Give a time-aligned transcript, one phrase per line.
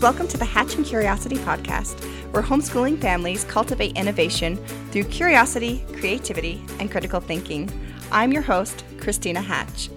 [0.00, 2.02] Welcome to the Hatch and Curiosity podcast,
[2.32, 4.56] where homeschooling families cultivate innovation
[4.90, 7.70] through curiosity, creativity, and critical thinking.
[8.10, 9.90] I'm your host, Christina Hatch.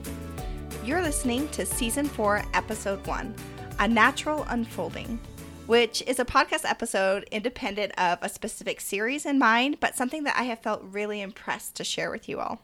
[0.84, 3.34] You're listening to Season 4, Episode 1
[3.80, 5.22] A Natural Unfolding,
[5.68, 10.36] which is a podcast episode independent of a specific series in mind, but something that
[10.38, 12.60] I have felt really impressed to share with you all.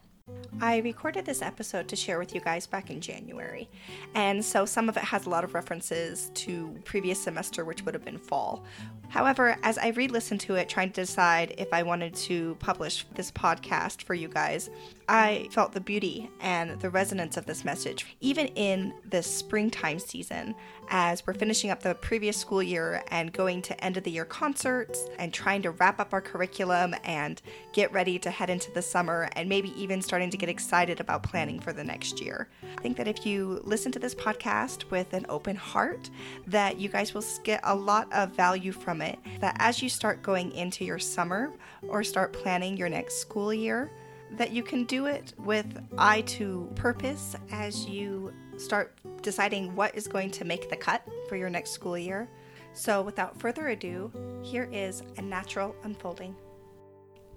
[0.62, 3.66] I recorded this episode to share with you guys back in January,
[4.14, 7.94] and so some of it has a lot of references to previous semester, which would
[7.94, 8.62] have been fall.
[9.10, 13.04] However, as I re listened to it, trying to decide if I wanted to publish
[13.14, 14.70] this podcast for you guys,
[15.08, 20.54] I felt the beauty and the resonance of this message, even in this springtime season,
[20.88, 24.24] as we're finishing up the previous school year and going to end of the year
[24.24, 28.82] concerts and trying to wrap up our curriculum and get ready to head into the
[28.82, 32.48] summer and maybe even starting to get excited about planning for the next year.
[32.62, 36.08] I think that if you listen to this podcast with an open heart,
[36.46, 38.99] that you guys will get a lot of value from
[39.40, 41.52] That as you start going into your summer
[41.88, 43.90] or start planning your next school year,
[44.32, 45.66] that you can do it with
[45.98, 51.36] eye to purpose as you start deciding what is going to make the cut for
[51.36, 52.28] your next school year.
[52.72, 56.36] So, without further ado, here is a natural unfolding.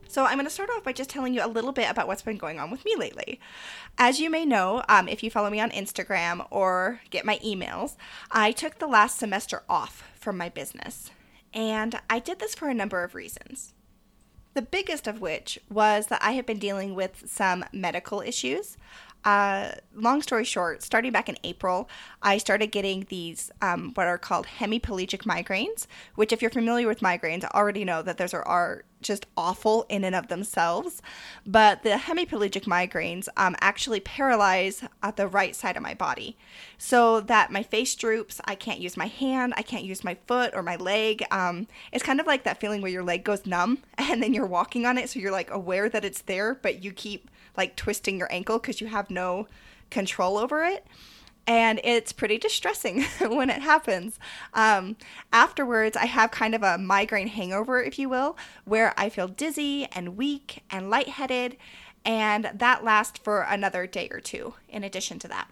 [0.08, 2.22] So, I'm going to start off by just telling you a little bit about what's
[2.22, 3.40] been going on with me lately.
[3.98, 7.96] As you may know, um, if you follow me on Instagram or get my emails,
[8.30, 11.10] I took the last semester off from my business.
[11.54, 13.74] And I did this for a number of reasons.
[14.54, 18.78] The biggest of which was that I have been dealing with some medical issues.
[19.26, 21.90] Uh, long story short, starting back in April,
[22.22, 27.00] I started getting these um, what are called hemiplegic migraines, which, if you're familiar with
[27.00, 31.02] migraines, already know that those are, are just awful in and of themselves.
[31.46, 36.38] But the hemiplegic migraines um, actually paralyze at the right side of my body,
[36.78, 38.42] so that my face droops.
[38.46, 41.24] I can't use my hand, I can't use my foot or my leg.
[41.32, 44.46] Um, it's kind of like that feeling where your leg goes numb and then you're
[44.46, 48.18] walking on it, so you're like aware that it's there, but you keep like twisting
[48.18, 49.48] your ankle because you have no
[49.90, 50.86] control over it.
[51.46, 54.18] And it's pretty distressing when it happens.
[54.54, 54.96] Um,
[55.32, 59.88] afterwards, I have kind of a migraine hangover, if you will, where I feel dizzy
[59.92, 61.58] and weak and lightheaded,
[62.06, 65.50] and that lasts for another day or two in addition to that.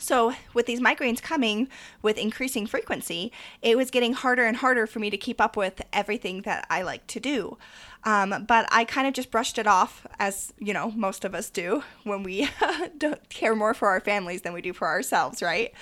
[0.00, 1.68] So, with these migraines coming
[2.00, 3.30] with increasing frequency,
[3.60, 6.82] it was getting harder and harder for me to keep up with everything that I
[6.82, 7.58] like to do.
[8.04, 11.50] Um, but I kind of just brushed it off, as you know, most of us
[11.50, 12.48] do when we
[12.98, 15.72] don't care more for our families than we do for ourselves, right?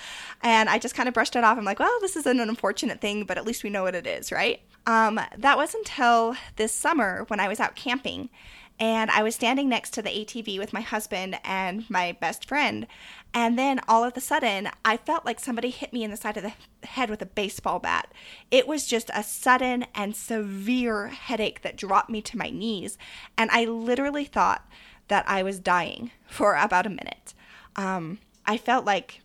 [0.41, 1.57] And I just kind of brushed it off.
[1.57, 4.05] I'm like, well, this is an unfortunate thing, but at least we know what it
[4.05, 4.59] is, right?
[4.85, 8.29] Um, that was until this summer when I was out camping
[8.79, 12.87] and I was standing next to the ATV with my husband and my best friend.
[13.33, 16.37] And then all of a sudden, I felt like somebody hit me in the side
[16.37, 18.11] of the head with a baseball bat.
[18.49, 22.97] It was just a sudden and severe headache that dropped me to my knees.
[23.37, 24.67] And I literally thought
[25.09, 27.33] that I was dying for about a minute.
[27.75, 29.21] Um, I felt like,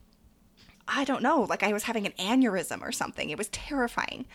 [0.86, 3.30] I don't know, like I was having an aneurysm or something.
[3.30, 4.26] It was terrifying.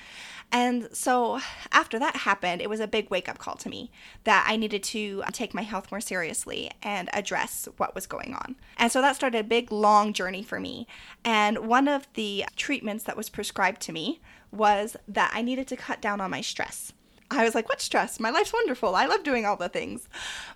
[0.52, 1.40] And so
[1.72, 3.92] after that happened, it was a big wake up call to me
[4.24, 8.34] that I needed to uh, take my health more seriously and address what was going
[8.34, 8.56] on.
[8.78, 10.88] And so that started a big, long journey for me.
[11.24, 14.20] And one of the treatments that was prescribed to me
[14.52, 16.94] was that I needed to cut down on my stress.
[17.32, 18.20] I was like, what stress?
[18.20, 18.96] My life's wonderful.
[18.96, 20.10] I love doing all the things.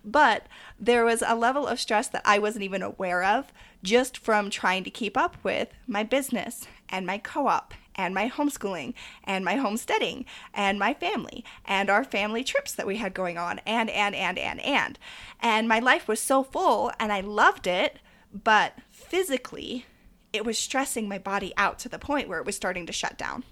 [0.04, 0.48] But
[0.80, 3.54] there was a level of stress that I wasn't even aware of
[3.84, 8.28] just from trying to keep up with my business and my co op and my
[8.28, 13.38] homeschooling and my homesteading and my family and our family trips that we had going
[13.38, 14.98] on and and and and and
[15.40, 18.00] and my life was so full and I loved it
[18.34, 19.86] but physically
[20.34, 23.18] it was stressing my body out to the point where it was starting to shut
[23.18, 23.44] down.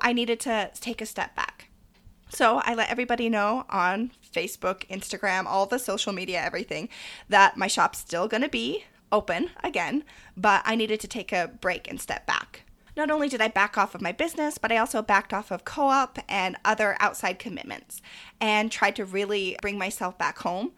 [0.00, 1.68] I needed to take a step back.
[2.34, 6.88] So I let everybody know on Facebook, Instagram, all the social media, everything,
[7.28, 10.02] that my shop's still going to be open again,
[10.34, 12.62] but I needed to take a break and step back.
[12.96, 15.66] Not only did I back off of my business, but I also backed off of
[15.66, 18.00] co op and other outside commitments
[18.40, 20.72] and tried to really bring myself back home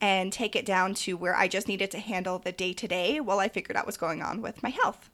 [0.00, 3.18] and take it down to where I just needed to handle the day to day
[3.18, 5.10] while I figured out what's going on with my health.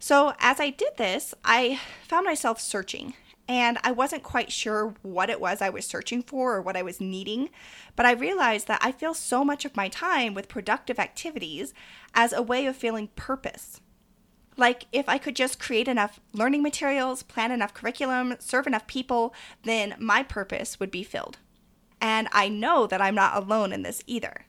[0.00, 3.14] So, as I did this, I found myself searching
[3.48, 6.82] and I wasn't quite sure what it was I was searching for or what I
[6.82, 7.50] was needing,
[7.94, 11.72] but I realized that I fill so much of my time with productive activities
[12.14, 13.80] as a way of feeling purpose.
[14.56, 19.34] Like, if I could just create enough learning materials, plan enough curriculum, serve enough people,
[19.64, 21.38] then my purpose would be filled.
[22.00, 24.46] And I know that I'm not alone in this either.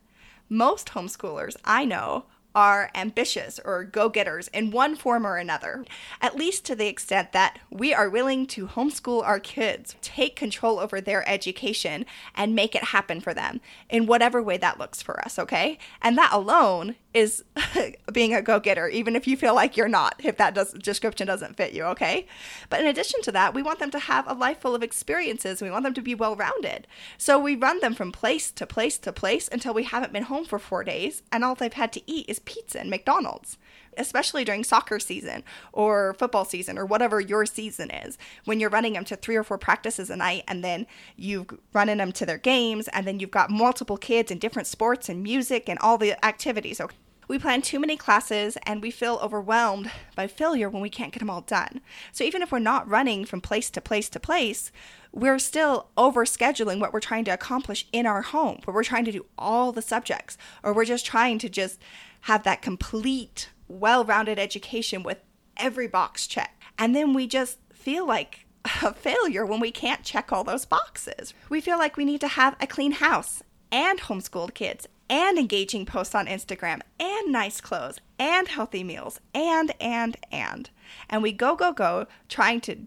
[0.49, 2.25] Most homeschoolers I know
[2.57, 5.85] are ambitious or go getters in one form or another,
[6.19, 10.79] at least to the extent that we are willing to homeschool our kids, take control
[10.79, 13.61] over their education, and make it happen for them
[13.91, 15.77] in whatever way that looks for us, okay?
[16.01, 17.43] And that alone is
[18.11, 21.27] being a go getter, even if you feel like you're not, if that does, description
[21.27, 22.25] doesn't fit you, okay?
[22.71, 25.61] But in addition to that, we want them to have a life full of experiences.
[25.61, 26.87] We want them to be well rounded.
[27.19, 30.45] So we run them from place to place to place until we haven't been home
[30.45, 33.59] for four days, and all they've had to eat is pizza and McDonald's,
[33.97, 38.17] especially during soccer season or football season or whatever your season is.
[38.45, 41.97] When you're running them to three or four practices a night and then you've running
[41.97, 45.69] them to their games and then you've got multiple kids in different sports and music
[45.69, 46.81] and all the activities.
[46.81, 46.95] Okay.
[47.27, 51.19] We plan too many classes and we feel overwhelmed by failure when we can't get
[51.19, 51.81] them all done.
[52.13, 54.71] So even if we're not running from place to place to place,
[55.17, 59.05] we're still over scheduling what we're trying to accomplish in our home, where we're trying
[59.05, 61.81] to do all the subjects, or we're just trying to just
[62.21, 65.17] have that complete, well rounded education with
[65.57, 66.61] every box checked.
[66.77, 68.45] And then we just feel like
[68.83, 71.33] a failure when we can't check all those boxes.
[71.49, 73.41] We feel like we need to have a clean house
[73.71, 79.73] and homeschooled kids and engaging posts on Instagram and nice clothes and healthy meals and,
[79.79, 80.69] and, and.
[81.09, 82.85] And we go, go, go trying to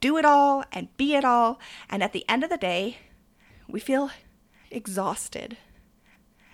[0.00, 1.60] do it all and be it all.
[1.88, 2.98] And at the end of the day,
[3.68, 4.10] we feel
[4.70, 5.56] exhausted.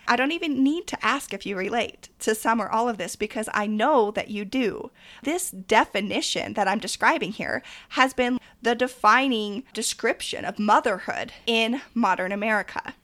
[0.08, 3.16] I don't even need to ask if you relate to some or all of this
[3.16, 4.90] because I know that you do.
[5.22, 12.30] This definition that I'm describing here has been the defining description of motherhood in modern
[12.30, 12.94] America.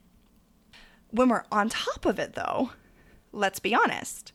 [1.11, 2.71] When we're on top of it, though,
[3.33, 4.33] let's be honest,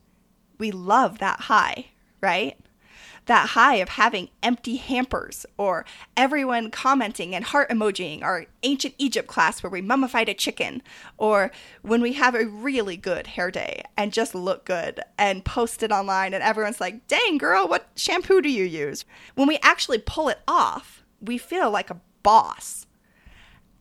[0.57, 1.87] we love that high,
[2.21, 2.57] right?
[3.27, 5.85] That high of having empty hampers or
[6.15, 10.81] everyone commenting and heart emojiing our ancient Egypt class where we mummified a chicken
[11.17, 11.51] or
[11.81, 15.91] when we have a really good hair day and just look good and post it
[15.91, 19.05] online and everyone's like, dang girl, what shampoo do you use?
[19.35, 22.87] When we actually pull it off, we feel like a boss.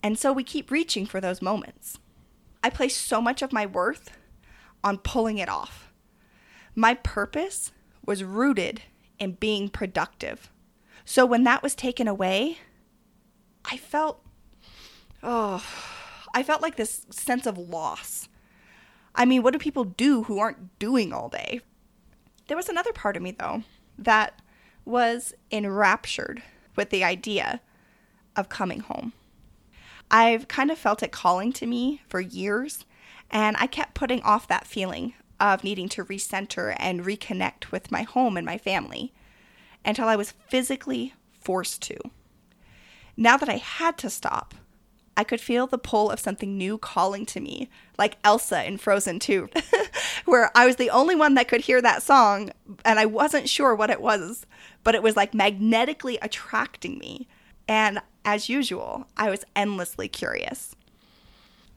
[0.03, 1.99] And so we keep reaching for those moments.
[2.63, 4.11] I place so much of my worth
[4.83, 5.93] on pulling it off.
[6.75, 7.73] My purpose
[8.05, 8.83] was rooted
[9.19, 10.51] and being productive.
[11.05, 12.59] So when that was taken away,
[13.65, 14.25] I felt,
[15.23, 15.65] oh,
[16.35, 18.29] I felt like this sense of loss.
[19.15, 21.61] I mean, what do people do who aren't doing all day?
[22.49, 23.63] There was another part of me, though,
[23.99, 24.41] that
[24.85, 26.43] was enraptured
[26.77, 27.61] with the idea
[28.37, 29.13] of coming home.
[30.11, 32.85] I've kind of felt it calling to me for years,
[33.31, 38.03] and I kept putting off that feeling of needing to recenter and reconnect with my
[38.03, 39.13] home and my family
[39.85, 41.97] until I was physically forced to.
[43.17, 44.55] Now that I had to stop,
[45.17, 49.21] I could feel the pull of something new calling to me, like Elsa in Frozen
[49.21, 49.49] 2,
[50.27, 52.51] where I was the only one that could hear that song
[52.85, 54.45] and I wasn't sure what it was,
[54.85, 57.29] but it was like magnetically attracting me.
[57.67, 60.77] And as usual, I was endlessly curious.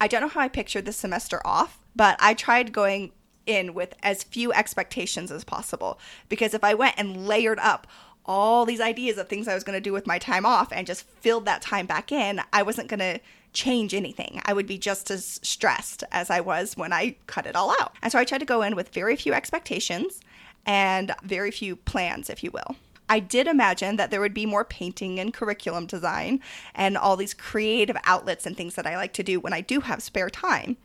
[0.01, 3.11] I don't know how I pictured this semester off, but I tried going
[3.45, 5.99] in with as few expectations as possible.
[6.27, 7.87] Because if I went and layered up
[8.25, 10.85] all these ideas of things I was going to do with my time off and
[10.85, 13.19] just filled that time back in, I wasn't going to
[13.53, 14.41] change anything.
[14.45, 17.95] I would be just as stressed as I was when I cut it all out.
[18.03, 20.21] And so I tried to go in with very few expectations
[20.65, 22.75] and very few plans, if you will.
[23.09, 26.41] I did imagine that there would be more painting and curriculum design
[26.75, 29.79] and all these creative outlets and things that I like to do when I do
[29.79, 30.77] have spare time.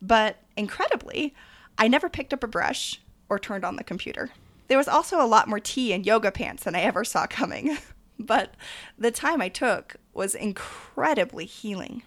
[0.00, 1.34] But incredibly,
[1.78, 4.30] I never picked up a brush or turned on the computer.
[4.68, 7.76] There was also a lot more tea and yoga pants than I ever saw coming,
[8.18, 8.54] but
[8.98, 12.02] the time I took was incredibly healing.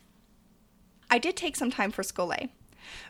[1.10, 2.50] I did take some time for Scholé,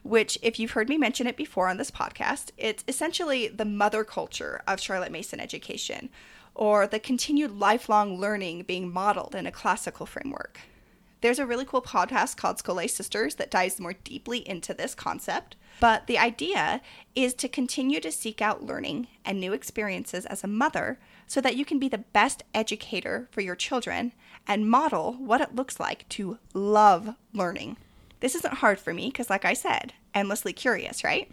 [0.04, 4.04] which, if you've heard me mention it before on this podcast, it's essentially the mother
[4.04, 6.10] culture of Charlotte Mason education,
[6.56, 10.60] or the continued lifelong learning being modeled in a classical framework.
[11.22, 15.58] There's a really cool podcast called Scholé Sisters that dives more deeply into this concept.
[15.82, 16.82] But the idea
[17.14, 20.98] is to continue to seek out learning and new experiences as a mother
[21.28, 24.14] so that you can be the best educator for your children
[24.48, 27.78] and model what it looks like to love learning.
[28.22, 31.32] This isn't hard for me because, like I said, endlessly curious, right?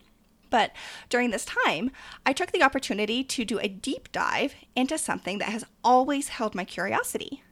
[0.50, 0.72] But
[1.08, 1.90] during this time,
[2.24, 6.54] I took the opportunity to do a deep dive into something that has always held
[6.54, 7.42] my curiosity.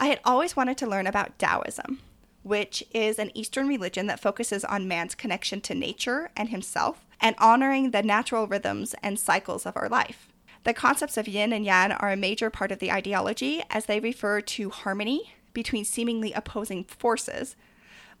[0.00, 2.00] I had always wanted to learn about Taoism,
[2.42, 7.36] which is an Eastern religion that focuses on man's connection to nature and himself and
[7.38, 10.32] honoring the natural rhythms and cycles of our life.
[10.64, 14.00] The concepts of yin and yang are a major part of the ideology as they
[14.00, 17.54] refer to harmony between seemingly opposing forces.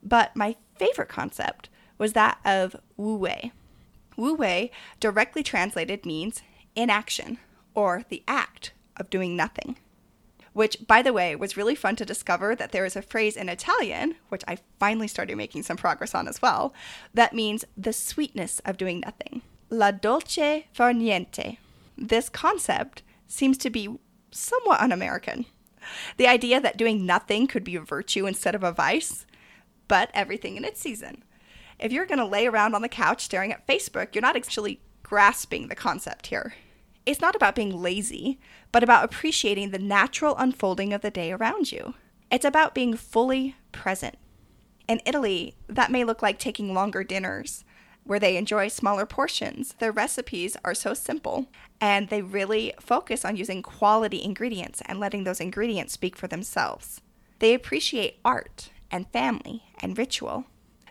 [0.02, 3.52] But my favorite concept was that of wu wei.
[4.18, 6.42] Wu Wei directly translated means
[6.76, 7.38] inaction
[7.74, 9.76] or the act of doing nothing.
[10.52, 13.48] Which, by the way, was really fun to discover that there is a phrase in
[13.48, 16.74] Italian, which I finally started making some progress on as well,
[17.14, 19.42] that means the sweetness of doing nothing.
[19.68, 21.58] La dolce far niente.
[21.96, 23.96] This concept seems to be
[24.32, 25.46] somewhat un American.
[26.16, 29.26] The idea that doing nothing could be a virtue instead of a vice,
[29.88, 31.22] but everything in its season.
[31.78, 34.80] If you're going to lay around on the couch staring at Facebook, you're not actually
[35.02, 36.54] grasping the concept here.
[37.06, 38.38] It's not about being lazy,
[38.72, 41.94] but about appreciating the natural unfolding of the day around you.
[42.30, 44.16] It's about being fully present.
[44.86, 47.64] In Italy, that may look like taking longer dinners
[48.04, 49.74] where they enjoy smaller portions.
[49.78, 51.46] Their recipes are so simple
[51.80, 57.00] and they really focus on using quality ingredients and letting those ingredients speak for themselves.
[57.38, 60.44] They appreciate art and family and ritual.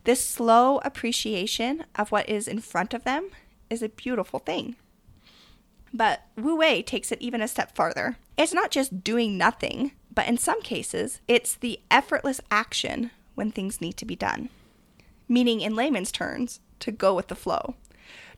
[0.05, 3.29] This slow appreciation of what is in front of them
[3.69, 4.75] is a beautiful thing.
[5.93, 8.17] But Wu Wei takes it even a step farther.
[8.37, 13.81] It's not just doing nothing, but in some cases, it's the effortless action when things
[13.81, 14.49] need to be done.
[15.27, 17.75] Meaning, in layman's terms, to go with the flow.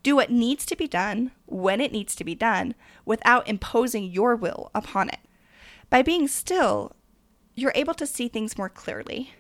[0.03, 4.36] Do what needs to be done when it needs to be done without imposing your
[4.36, 5.20] will upon it.
[5.89, 6.96] By being still,
[7.53, 9.34] you're able to see things more clearly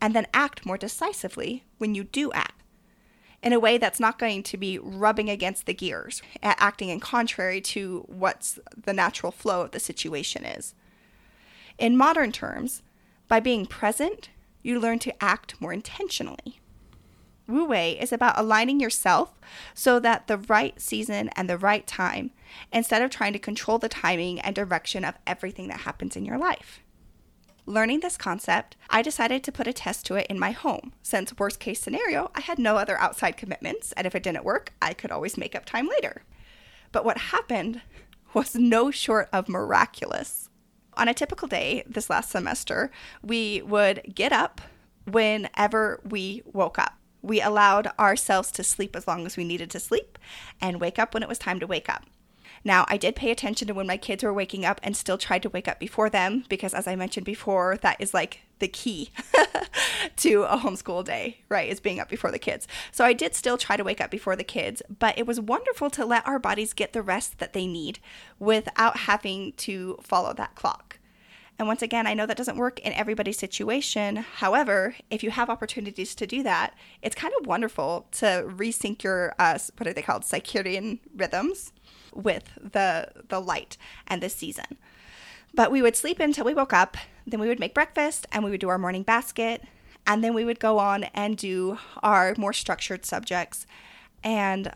[0.00, 2.57] and then act more decisively when you do act
[3.42, 7.60] in a way that's not going to be rubbing against the gears, acting in contrary
[7.60, 10.74] to what's the natural flow of the situation is.
[11.78, 12.82] In modern terms,
[13.28, 14.30] by being present,
[14.62, 16.60] you learn to act more intentionally.
[17.46, 19.32] Wu Wei is about aligning yourself
[19.72, 22.32] so that the right season and the right time,
[22.72, 26.36] instead of trying to control the timing and direction of everything that happens in your
[26.36, 26.80] life.
[27.68, 31.36] Learning this concept, I decided to put a test to it in my home, since
[31.36, 34.94] worst case scenario, I had no other outside commitments, and if it didn't work, I
[34.94, 36.22] could always make up time later.
[36.92, 37.82] But what happened
[38.32, 40.48] was no short of miraculous.
[40.94, 42.90] On a typical day this last semester,
[43.22, 44.62] we would get up
[45.04, 46.96] whenever we woke up.
[47.20, 50.18] We allowed ourselves to sleep as long as we needed to sleep
[50.58, 52.04] and wake up when it was time to wake up.
[52.64, 55.42] Now, I did pay attention to when my kids were waking up and still tried
[55.42, 59.10] to wake up before them because, as I mentioned before, that is like the key
[60.16, 61.68] to a homeschool day, right?
[61.68, 62.66] Is being up before the kids.
[62.90, 65.90] So I did still try to wake up before the kids, but it was wonderful
[65.90, 67.98] to let our bodies get the rest that they need
[68.38, 70.98] without having to follow that clock.
[71.58, 74.16] And once again, I know that doesn't work in everybody's situation.
[74.16, 76.72] However, if you have opportunities to do that,
[77.02, 81.72] it's kind of wonderful to resync your, uh, what are they called, circadian rhythms
[82.14, 84.78] with the the light and the season.
[85.54, 86.96] But we would sleep until we woke up,
[87.26, 89.62] then we would make breakfast and we would do our morning basket,
[90.06, 93.66] and then we would go on and do our more structured subjects
[94.22, 94.72] and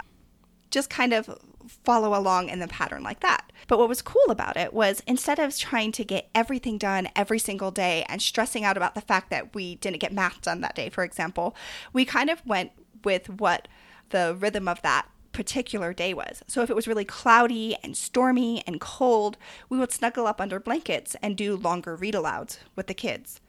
[0.71, 1.39] just kind of
[1.85, 3.53] follow along in the pattern like that.
[3.69, 7.39] But what was cool about it was instead of trying to get everything done every
[7.39, 10.75] single day and stressing out about the fact that we didn't get math done that
[10.75, 11.55] day, for example,
[11.93, 12.73] we kind of went
[13.05, 13.69] with what
[14.11, 16.43] the rhythm of that particular day was.
[16.47, 19.37] So if it was really cloudy and stormy and cold,
[19.69, 23.41] we would snuggle up under blankets and do longer read alouds with the kids.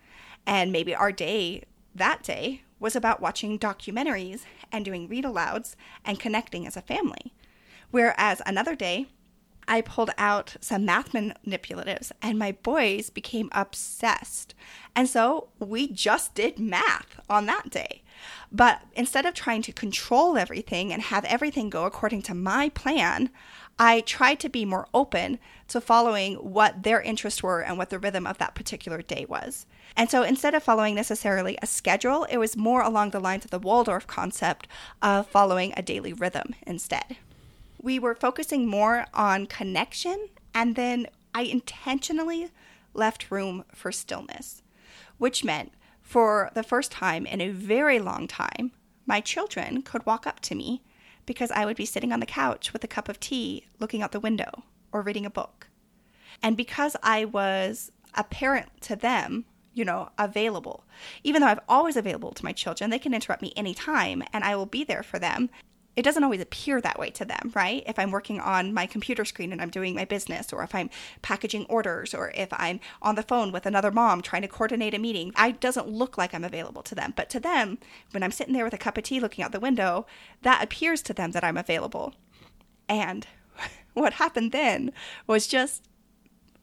[0.45, 1.63] And maybe our day
[1.95, 7.33] that day was about watching documentaries and doing read alouds and connecting as a family.
[7.91, 9.07] Whereas another day,
[9.67, 14.53] I pulled out some math manipulatives and my boys became obsessed.
[14.95, 18.02] And so we just did math on that day.
[18.51, 23.29] But instead of trying to control everything and have everything go according to my plan,
[23.79, 25.39] I tried to be more open
[25.69, 29.65] to following what their interests were and what the rhythm of that particular day was.
[29.95, 33.51] And so instead of following necessarily a schedule, it was more along the lines of
[33.51, 34.67] the Waldorf concept
[35.01, 37.17] of following a daily rhythm instead.
[37.81, 42.49] We were focusing more on connection, and then I intentionally
[42.93, 44.61] left room for stillness,
[45.17, 48.71] which meant for the first time in a very long time,
[49.05, 50.83] my children could walk up to me
[51.25, 54.11] because I would be sitting on the couch with a cup of tea looking out
[54.11, 55.69] the window or reading a book.
[56.41, 60.83] And because I was a parent to them, you know, available.
[61.23, 64.55] Even though I'm always available to my children, they can interrupt me anytime and I
[64.55, 65.49] will be there for them
[65.95, 67.83] it doesn't always appear that way to them, right?
[67.85, 70.89] If I'm working on my computer screen and I'm doing my business, or if I'm
[71.21, 74.99] packaging orders, or if I'm on the phone with another mom trying to coordinate a
[74.99, 77.13] meeting, I doesn't look like I'm available to them.
[77.15, 77.77] But to them,
[78.11, 80.07] when I'm sitting there with a cup of tea looking out the window,
[80.41, 82.13] that appears to them that I'm available.
[82.89, 83.27] And
[83.93, 84.91] what happened then
[85.27, 85.83] was just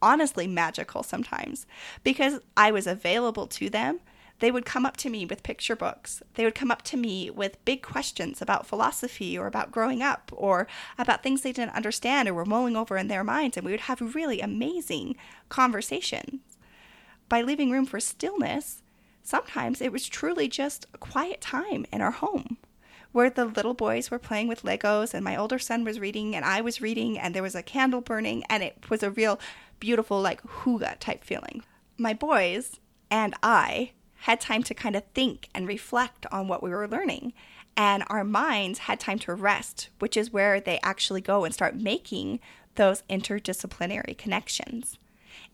[0.01, 1.65] honestly magical sometimes
[2.03, 3.99] because I was available to them
[4.41, 6.23] they would come up to me with picture books.
[6.33, 10.31] They would come up to me with big questions about philosophy or about growing up
[10.35, 10.67] or
[10.97, 13.55] about things they didn't understand or were mulling over in their minds.
[13.55, 15.15] And we would have really amazing
[15.47, 16.41] conversations.
[17.29, 18.81] By leaving room for stillness,
[19.21, 22.57] sometimes it was truly just a quiet time in our home
[23.11, 26.45] where the little boys were playing with Legos and my older son was reading and
[26.45, 29.39] I was reading and there was a candle burning and it was a real
[29.79, 31.63] beautiful, like, hygge type feeling.
[31.97, 32.79] My boys
[33.11, 37.33] and I had time to kind of think and reflect on what we were learning.
[37.75, 41.75] And our minds had time to rest, which is where they actually go and start
[41.75, 42.39] making
[42.75, 44.97] those interdisciplinary connections.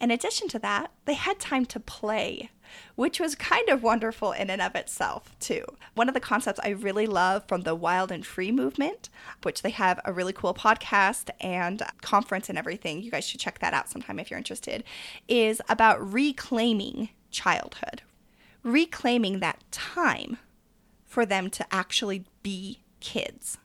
[0.01, 2.49] In addition to that, they had time to play,
[2.95, 5.63] which was kind of wonderful in and of itself, too.
[5.95, 9.09] One of the concepts I really love from the Wild and Free movement,
[9.43, 13.59] which they have a really cool podcast and conference and everything, you guys should check
[13.59, 14.83] that out sometime if you're interested,
[15.27, 18.01] is about reclaiming childhood,
[18.67, 20.37] reclaiming that time
[21.05, 23.57] for them to actually be kids,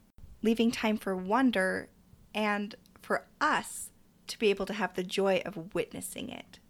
[0.43, 1.89] leaving time for wonder
[2.35, 3.91] and for us
[4.29, 6.61] to be able to have the joy of witnessing it.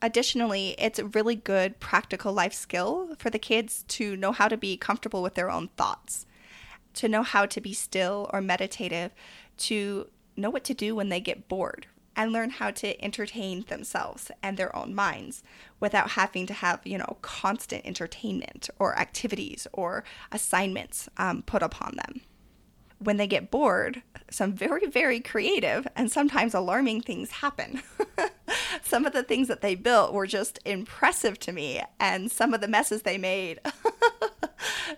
[0.00, 4.56] Additionally, it's a really good practical life skill for the kids to know how to
[4.56, 6.24] be comfortable with their own thoughts,
[6.94, 9.12] to know how to be still or meditative,
[9.56, 11.86] to know what to do when they get bored,
[12.16, 15.42] and learn how to entertain themselves and their own minds
[15.80, 21.96] without having to have, you know, constant entertainment or activities or assignments um, put upon
[21.96, 22.20] them.
[22.98, 27.82] When they get bored, some very, very creative and sometimes alarming things happen.
[28.82, 32.60] some of the things that they built were just impressive to me, and some of
[32.60, 33.60] the messes they made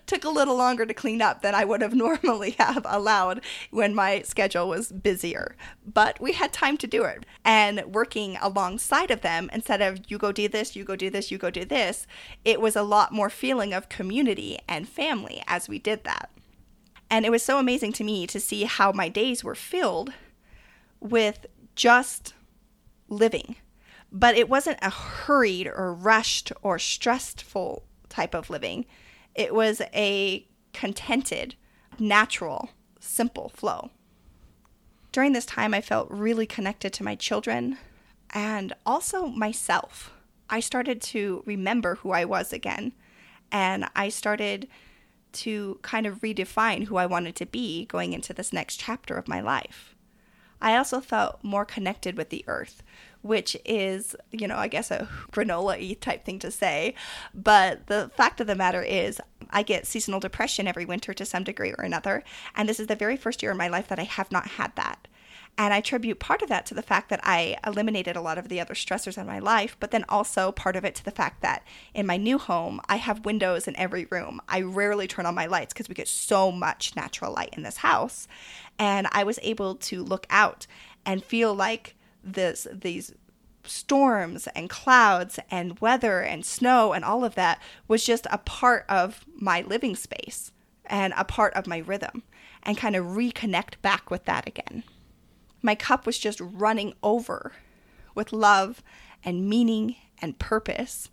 [0.05, 3.95] took a little longer to clean up than I would have normally have allowed when
[3.95, 5.55] my schedule was busier.
[5.85, 7.25] But we had time to do it.
[7.43, 11.31] And working alongside of them, instead of you go do this, you go do this,
[11.31, 12.07] you go do this,
[12.43, 16.29] it was a lot more feeling of community and family as we did that.
[17.09, 20.13] And it was so amazing to me to see how my days were filled
[20.99, 22.33] with just
[23.07, 23.57] living.
[24.11, 28.85] But it wasn't a hurried or rushed or stressful type of living.
[29.35, 31.55] It was a contented,
[31.99, 32.69] natural,
[32.99, 33.91] simple flow.
[35.11, 37.77] During this time, I felt really connected to my children
[38.31, 40.11] and also myself.
[40.49, 42.93] I started to remember who I was again,
[43.51, 44.67] and I started
[45.33, 49.27] to kind of redefine who I wanted to be going into this next chapter of
[49.27, 49.95] my life.
[50.61, 52.81] I also felt more connected with the earth,
[53.25, 56.93] which is, you know, I guess a granola y type thing to say.
[57.33, 61.43] But the fact of the matter is, I get seasonal depression every winter to some
[61.43, 62.23] degree or another.
[62.55, 64.75] And this is the very first year in my life that I have not had
[64.75, 65.07] that.
[65.57, 68.47] And I attribute part of that to the fact that I eliminated a lot of
[68.47, 71.41] the other stressors in my life, but then also part of it to the fact
[71.41, 71.63] that
[71.95, 74.39] in my new home, I have windows in every room.
[74.47, 77.77] I rarely turn on my lights because we get so much natural light in this
[77.77, 78.27] house.
[78.77, 80.67] And I was able to look out
[81.07, 83.13] and feel like this these
[83.63, 88.85] storms and clouds and weather and snow and all of that was just a part
[88.87, 90.51] of my living space
[90.85, 92.23] and a part of my rhythm
[92.63, 94.83] and kind of reconnect back with that again.
[95.61, 97.53] My cup was just running over
[98.13, 98.83] with love
[99.23, 101.09] and meaning and purpose,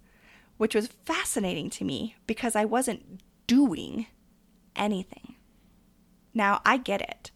[0.56, 4.06] which was fascinating to me because I wasn't doing
[4.76, 5.34] anything.
[6.34, 7.31] Now, I get it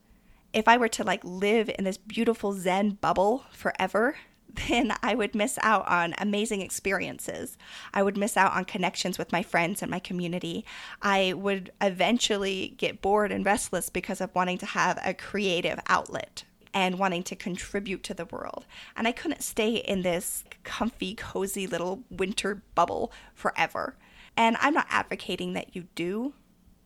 [0.56, 4.16] if I were to like live in this beautiful Zen bubble forever,
[4.68, 7.58] then I would miss out on amazing experiences.
[7.92, 10.64] I would miss out on connections with my friends and my community.
[11.02, 16.44] I would eventually get bored and restless because of wanting to have a creative outlet
[16.72, 18.64] and wanting to contribute to the world.
[18.96, 23.94] And I couldn't stay in this comfy, cozy little winter bubble forever.
[24.38, 26.32] And I'm not advocating that you do,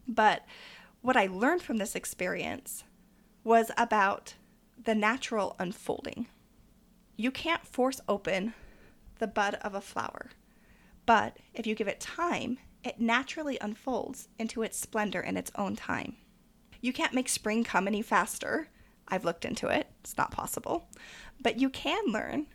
[0.08, 0.44] but
[1.02, 2.82] what I learned from this experience
[3.44, 4.34] was about
[4.82, 6.26] the natural unfolding.
[7.16, 8.54] You can't force open
[9.18, 10.30] the bud of a flower,
[11.06, 15.76] but if you give it time, it naturally unfolds into its splendor in its own
[15.76, 16.16] time.
[16.80, 18.68] You can't make spring come any faster.
[19.08, 20.88] I've looked into it, it's not possible.
[21.42, 22.46] But you can learn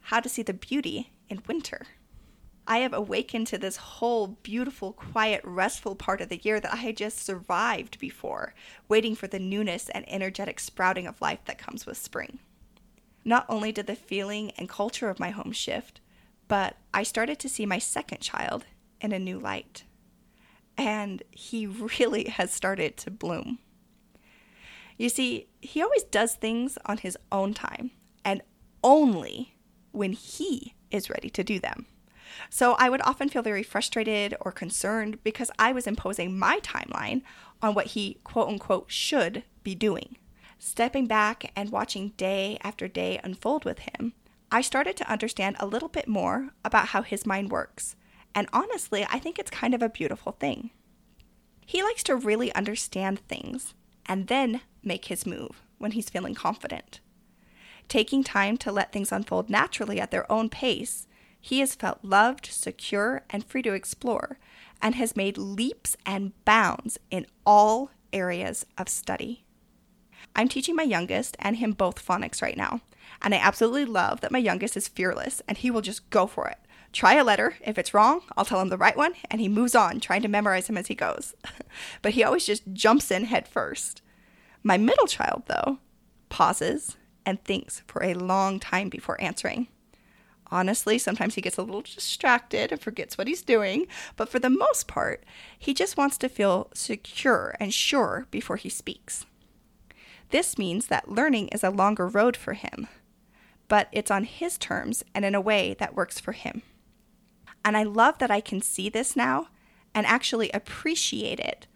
[0.00, 1.86] how to see the beauty in winter.
[2.70, 6.76] I have awakened to this whole beautiful, quiet, restful part of the year that I
[6.76, 8.52] had just survived before,
[8.88, 12.40] waiting for the newness and energetic sprouting of life that comes with spring.
[13.24, 16.02] Not only did the feeling and culture of my home shift,
[16.46, 18.66] but I started to see my second child
[19.00, 19.84] in a new light.
[20.76, 21.66] And he
[22.00, 23.60] really has started to bloom.
[24.98, 27.92] You see, he always does things on his own time
[28.26, 28.42] and
[28.84, 29.54] only
[29.92, 31.86] when he is ready to do them
[32.50, 37.22] So I would often feel very frustrated or concerned because I was imposing my timeline
[37.62, 40.16] on what he quote unquote should be doing.
[40.58, 44.14] Stepping back and watching day after day unfold with him,
[44.50, 47.96] I started to understand a little bit more about how his mind works.
[48.34, 50.70] And honestly, I think it's kind of a beautiful thing.
[51.66, 53.74] He likes to really understand things
[54.06, 57.00] and then make his move when he's feeling confident.
[57.88, 61.07] Taking time to let things unfold naturally at their own pace,
[61.40, 64.38] he has felt loved, secure, and free to explore,
[64.82, 69.44] and has made leaps and bounds in all areas of study.
[70.34, 72.80] I'm teaching my youngest and him both phonics right now,
[73.22, 76.48] and I absolutely love that my youngest is fearless and he will just go for
[76.48, 76.58] it.
[76.92, 77.56] Try a letter.
[77.60, 80.28] If it's wrong, I'll tell him the right one, and he moves on, trying to
[80.28, 81.34] memorize him as he goes.
[82.02, 84.00] but he always just jumps in head first.
[84.62, 85.78] My middle child, though,
[86.30, 86.96] pauses
[87.26, 89.68] and thinks for a long time before answering.
[90.50, 94.48] Honestly, sometimes he gets a little distracted and forgets what he's doing, but for the
[94.48, 95.24] most part,
[95.58, 99.26] he just wants to feel secure and sure before he speaks.
[100.30, 102.88] This means that learning is a longer road for him,
[103.68, 106.62] but it's on his terms and in a way that works for him.
[107.64, 109.48] And I love that I can see this now
[109.94, 111.66] and actually appreciate it.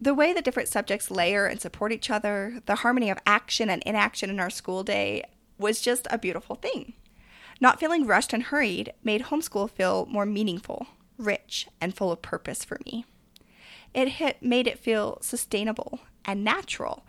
[0.00, 3.82] The way the different subjects layer and support each other, the harmony of action and
[3.84, 5.22] inaction in our school day
[5.58, 6.94] was just a beautiful thing.
[7.62, 12.64] Not feeling rushed and hurried made homeschool feel more meaningful, rich, and full of purpose
[12.64, 13.06] for me.
[13.94, 17.06] It hit, made it feel sustainable and natural,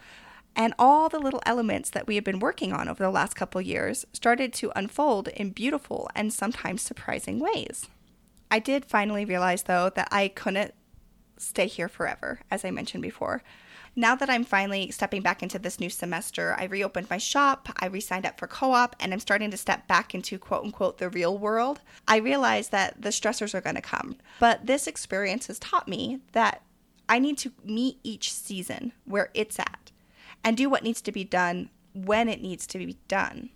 [0.55, 3.61] and all the little elements that we had been working on over the last couple
[3.61, 7.87] years started to unfold in beautiful and sometimes surprising ways.
[8.51, 10.75] I did finally realize, though, that I couldn't
[11.35, 13.41] stay here forever, as I mentioned before.
[13.95, 17.85] Now that I'm finally stepping back into this new semester, I reopened my shop, I
[17.85, 20.97] re signed up for co op, and I'm starting to step back into quote unquote
[20.97, 21.81] the real world.
[22.07, 24.15] I realize that the stressors are going to come.
[24.39, 26.63] But this experience has taught me that
[27.07, 29.91] I need to meet each season where it's at
[30.43, 33.49] and do what needs to be done when it needs to be done.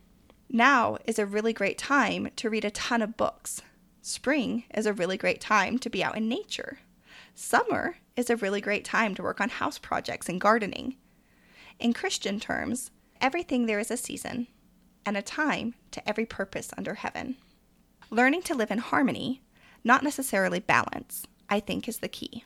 [0.49, 3.63] Now is a really great time to read a ton of books.
[4.03, 6.79] Spring is a really great time to be out in nature.
[7.33, 10.97] Summer is a really great time to work on house projects and gardening.
[11.79, 14.47] In Christian terms, everything there is a season
[15.05, 17.37] and a time to every purpose under heaven.
[18.09, 19.41] Learning to live in harmony,
[19.83, 22.43] not necessarily balance, I think is the key.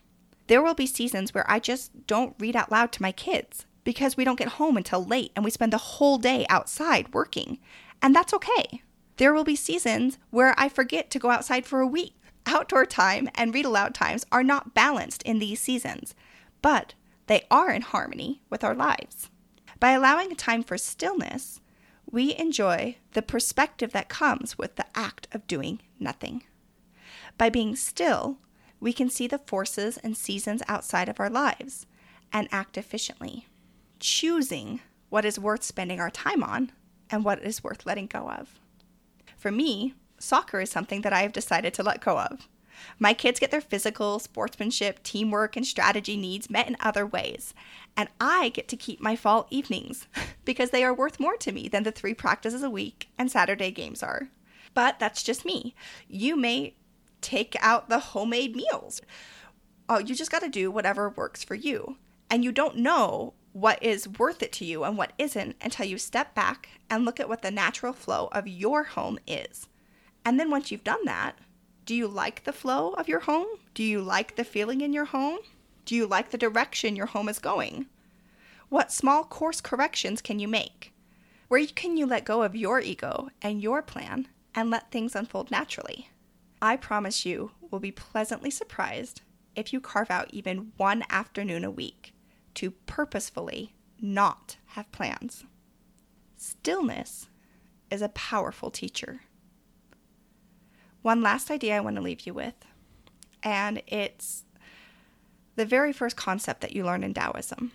[0.47, 4.17] There will be seasons where I just don't read out loud to my kids because
[4.17, 7.57] we don't get home until late and we spend the whole day outside working,
[8.01, 8.81] and that's okay.
[9.17, 12.15] There will be seasons where I forget to go outside for a week.
[12.45, 16.15] Outdoor time and read aloud times are not balanced in these seasons,
[16.62, 16.93] but
[17.27, 19.30] they are in harmony with our lives.
[19.80, 21.62] By allowing time for stillness,
[22.10, 26.43] we enjoy the perspective that comes with the act of doing nothing.
[27.38, 28.38] By being still,
[28.80, 31.86] we can see the forces and seasons outside of our lives
[32.34, 33.47] and act efficiently,
[33.99, 36.71] choosing what is worth spending our time on
[37.10, 38.60] and what is worth letting go of.
[39.38, 42.47] For me, soccer is something that I have decided to let go of.
[42.99, 47.53] My kids get their physical, sportsmanship, teamwork, and strategy needs met in other ways,
[47.95, 50.07] and I get to keep my fall evenings
[50.45, 53.71] because they are worth more to me than the three practices a week and Saturday
[53.71, 54.29] games are.
[54.73, 55.75] But that's just me.
[56.07, 56.75] You may
[57.21, 59.01] take out the homemade meals.
[59.89, 61.97] Oh, you just got to do whatever works for you.
[62.29, 65.97] And you don't know what is worth it to you and what isn't until you
[65.97, 69.67] step back and look at what the natural flow of your home is.
[70.23, 71.38] And then once you've done that,
[71.86, 73.47] do you like the flow of your home?
[73.73, 75.39] Do you like the feeling in your home?
[75.86, 77.88] Do you like the direction your home is going?
[78.69, 80.93] What small course corrections can you make?
[81.47, 85.51] Where can you let go of your ego and your plan and let things unfold
[85.51, 86.10] naturally?
[86.62, 89.21] I promise you will be pleasantly surprised
[89.55, 92.13] if you carve out even one afternoon a week
[92.53, 95.43] to purposefully not have plans.
[96.38, 97.27] Stillness
[97.89, 99.21] is a powerful teacher.
[101.01, 102.53] One last idea I want to leave you with,
[103.41, 104.43] and it's
[105.55, 107.71] the very first concept that you learn in Taoism,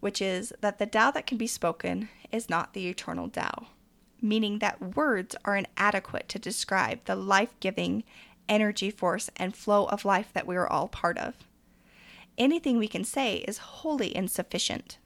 [0.00, 3.68] which is that the Tao that can be spoken is not the eternal Tao,
[4.20, 8.04] meaning that words are inadequate to describe the life giving
[8.48, 11.34] energy force and flow of life that we are all part of
[12.40, 14.98] anything we can say is wholly insufficient.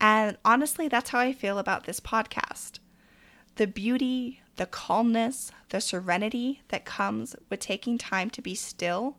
[0.00, 2.78] And honestly, that's how I feel about this podcast.
[3.56, 9.16] The beauty, the calmness, the serenity that comes with taking time to be still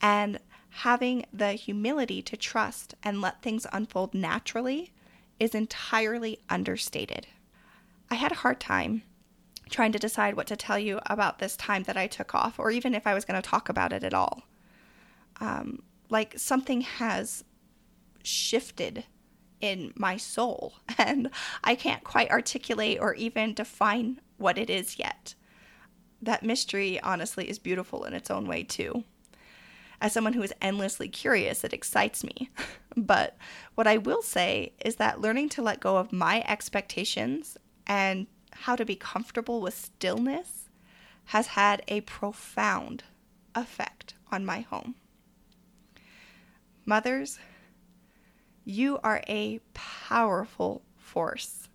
[0.00, 0.38] and
[0.70, 4.92] having the humility to trust and let things unfold naturally
[5.38, 7.26] is entirely understated.
[8.10, 9.02] I had a hard time
[9.70, 12.70] trying to decide what to tell you about this time that I took off, or
[12.70, 14.42] even if I was going to talk about it at all.
[15.40, 17.44] Um, like something has
[18.22, 19.04] shifted
[19.60, 21.30] in my soul, and
[21.62, 25.34] I can't quite articulate or even define what it is yet.
[26.20, 29.02] That mystery, honestly, is beautiful in its own way, too.
[30.02, 32.50] As someone who is endlessly curious, it excites me.
[32.96, 33.38] but
[33.74, 38.76] what I will say is that learning to let go of my expectations and how
[38.76, 40.68] to be comfortable with stillness
[41.26, 43.02] has had a profound
[43.54, 44.94] effect on my home.
[46.84, 47.38] Mothers,
[48.66, 51.70] you are a powerful force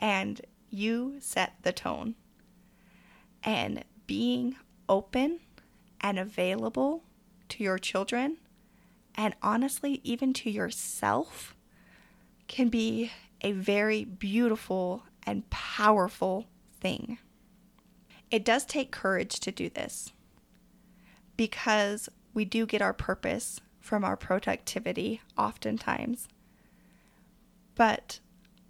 [0.00, 0.40] and
[0.72, 2.14] you set the tone.
[3.44, 4.56] And being
[4.88, 5.40] open
[6.00, 7.04] and available
[7.50, 8.38] to your children,
[9.14, 11.54] and honestly, even to yourself,
[12.48, 16.46] can be a very beautiful and powerful
[16.80, 17.18] thing.
[18.30, 20.12] It does take courage to do this
[21.36, 26.28] because we do get our purpose from our productivity oftentimes.
[27.74, 28.20] But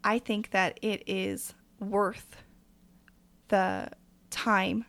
[0.02, 2.36] I think that it is worth
[3.48, 3.90] the
[4.30, 4.84] time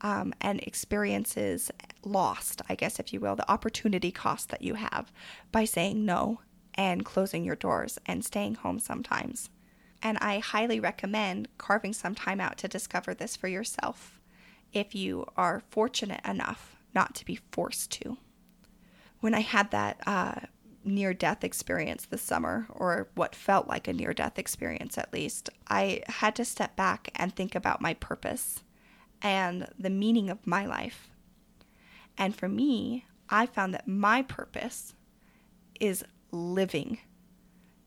[0.00, 1.70] um, and experiences
[2.04, 5.12] lost, I guess, if you will, the opportunity cost that you have
[5.50, 6.40] by saying no
[6.74, 9.50] and closing your doors and staying home sometimes.
[10.00, 14.20] And I highly recommend carving some time out to discover this for yourself
[14.72, 18.16] if you are fortunate enough not to be forced to.
[19.20, 20.40] When I had that uh,
[20.88, 25.50] near death experience this summer, or what felt like a near death experience at least,
[25.68, 28.64] I had to step back and think about my purpose
[29.22, 31.08] and the meaning of my life.
[32.16, 34.94] And for me, I found that my purpose
[35.78, 36.98] is living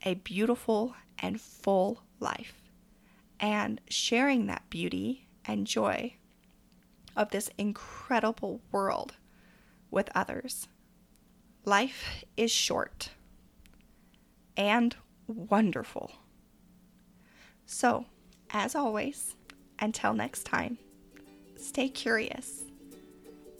[0.03, 2.71] a beautiful and full life
[3.39, 6.15] and sharing that beauty and joy
[7.15, 9.15] of this incredible world
[9.89, 10.67] with others.
[11.63, 13.11] Life is short
[14.57, 14.95] and
[15.27, 16.11] wonderful.
[17.65, 18.05] So,
[18.49, 19.35] as always,
[19.79, 20.77] until next time,
[21.57, 22.63] stay curious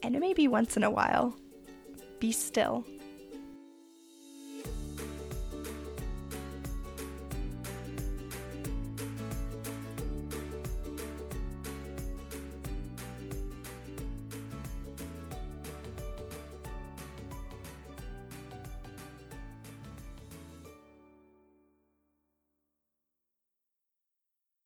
[0.04, 1.36] and maybe once in a while,
[2.20, 2.86] be still